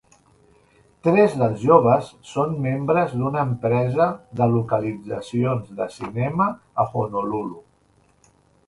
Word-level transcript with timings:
Tres 1.07 1.35
dels 1.41 1.59
joves 1.71 2.07
són 2.31 2.57
membres 2.67 3.13
d'una 3.19 3.45
empresa 3.51 4.09
de 4.41 4.49
localitzacions 4.57 5.71
de 5.83 5.91
cinema 6.01 6.53
a 6.87 6.93
Honolulu. 7.05 7.65